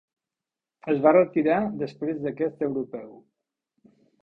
[0.93, 3.15] Es va retirar després d'aquest Europeu.